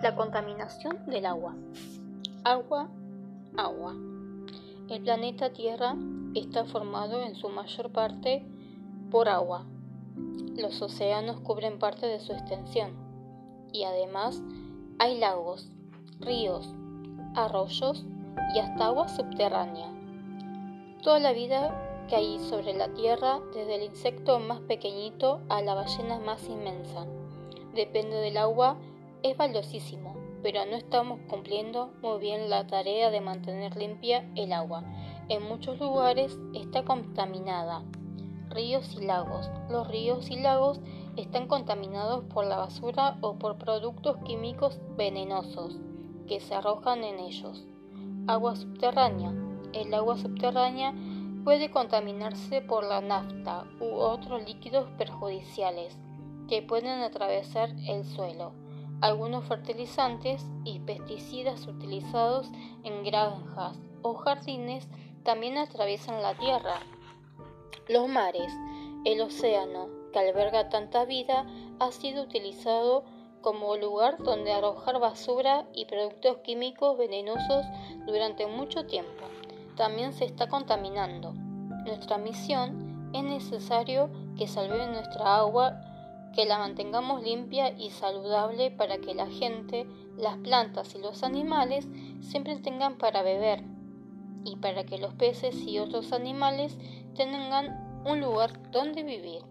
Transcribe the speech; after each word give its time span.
La 0.00 0.14
contaminación 0.14 0.96
del 1.06 1.26
agua. 1.26 1.56
Agua, 2.44 2.88
agua. 3.56 3.96
El 4.88 5.02
planeta 5.02 5.52
Tierra 5.52 5.96
está 6.36 6.64
formado 6.64 7.20
en 7.20 7.34
su 7.34 7.48
mayor 7.48 7.90
parte 7.90 8.46
por 9.10 9.28
agua. 9.28 9.66
Los 10.56 10.80
océanos 10.82 11.40
cubren 11.40 11.80
parte 11.80 12.06
de 12.06 12.20
su 12.20 12.32
extensión 12.32 12.92
y 13.72 13.82
además 13.82 14.40
hay 15.00 15.18
lagos, 15.18 15.68
ríos, 16.20 16.72
arroyos 17.34 18.04
y 18.54 18.60
hasta 18.60 18.86
agua 18.86 19.08
subterránea. 19.08 19.92
Toda 21.02 21.18
la 21.18 21.32
vida 21.32 22.06
que 22.06 22.14
hay 22.14 22.38
sobre 22.38 22.72
la 22.72 22.94
Tierra, 22.94 23.40
desde 23.52 23.74
el 23.74 23.82
insecto 23.82 24.38
más 24.38 24.60
pequeñito 24.60 25.40
a 25.48 25.60
la 25.60 25.74
ballena 25.74 26.20
más 26.20 26.48
inmensa, 26.48 27.04
depende 27.74 28.14
del 28.16 28.36
agua 28.36 28.76
es 29.22 29.36
valiosísimo, 29.36 30.16
pero 30.42 30.64
no 30.66 30.76
estamos 30.76 31.20
cumpliendo 31.28 31.92
muy 32.02 32.18
bien 32.20 32.48
la 32.48 32.66
tarea 32.66 33.10
de 33.10 33.20
mantener 33.20 33.76
limpia 33.76 34.30
el 34.36 34.52
agua. 34.52 34.84
En 35.28 35.42
muchos 35.42 35.78
lugares 35.80 36.38
está 36.54 36.84
contaminada. 36.84 37.82
Ríos 38.48 38.94
y 38.94 39.04
lagos. 39.04 39.50
Los 39.68 39.88
ríos 39.88 40.30
y 40.30 40.36
lagos 40.36 40.80
están 41.16 41.48
contaminados 41.48 42.24
por 42.32 42.46
la 42.46 42.56
basura 42.56 43.18
o 43.20 43.34
por 43.34 43.58
productos 43.58 44.16
químicos 44.24 44.78
venenosos 44.96 45.78
que 46.26 46.40
se 46.40 46.54
arrojan 46.54 47.04
en 47.04 47.18
ellos. 47.18 47.66
Agua 48.26 48.56
subterránea. 48.56 49.34
El 49.72 49.92
agua 49.92 50.16
subterránea 50.16 50.94
puede 51.44 51.70
contaminarse 51.70 52.62
por 52.62 52.84
la 52.84 53.00
nafta 53.00 53.64
u 53.80 53.96
otros 53.96 54.44
líquidos 54.46 54.88
perjudiciales 54.96 55.98
que 56.48 56.62
pueden 56.62 57.02
atravesar 57.02 57.74
el 57.86 58.04
suelo 58.04 58.52
algunos 59.00 59.44
fertilizantes 59.44 60.44
y 60.64 60.80
pesticidas 60.80 61.66
utilizados 61.66 62.50
en 62.84 63.04
granjas 63.04 63.78
o 64.02 64.14
jardines 64.14 64.88
también 65.22 65.58
atraviesan 65.58 66.22
la 66.22 66.34
tierra. 66.34 66.80
Los 67.88 68.08
mares, 68.08 68.52
el 69.04 69.20
océano, 69.20 69.88
que 70.12 70.18
alberga 70.18 70.68
tanta 70.68 71.04
vida, 71.04 71.46
ha 71.78 71.92
sido 71.92 72.24
utilizado 72.24 73.04
como 73.40 73.76
lugar 73.76 74.18
donde 74.18 74.52
arrojar 74.52 74.98
basura 74.98 75.66
y 75.74 75.84
productos 75.84 76.38
químicos 76.38 76.98
venenosos 76.98 77.66
durante 78.06 78.46
mucho 78.46 78.86
tiempo. 78.86 79.24
También 79.76 80.12
se 80.12 80.24
está 80.24 80.48
contaminando. 80.48 81.32
Nuestra 81.84 82.18
misión 82.18 83.10
es 83.14 83.22
necesario 83.22 84.10
que 84.36 84.48
salve 84.48 84.86
nuestra 84.88 85.36
agua 85.36 85.80
que 86.34 86.46
la 86.46 86.58
mantengamos 86.58 87.22
limpia 87.22 87.70
y 87.78 87.90
saludable 87.90 88.70
para 88.70 88.98
que 88.98 89.14
la 89.14 89.26
gente, 89.26 89.86
las 90.16 90.36
plantas 90.38 90.94
y 90.94 90.98
los 90.98 91.22
animales 91.22 91.88
siempre 92.20 92.56
tengan 92.56 92.98
para 92.98 93.22
beber 93.22 93.62
y 94.44 94.56
para 94.56 94.84
que 94.84 94.98
los 94.98 95.14
peces 95.14 95.56
y 95.66 95.78
otros 95.78 96.12
animales 96.12 96.76
tengan 97.14 98.02
un 98.04 98.20
lugar 98.20 98.70
donde 98.70 99.02
vivir. 99.02 99.42